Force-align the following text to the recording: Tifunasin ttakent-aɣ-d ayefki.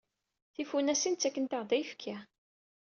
Tifunasin 0.53 1.13
ttakent-aɣ-d 1.15 1.71
ayefki. 1.77 2.15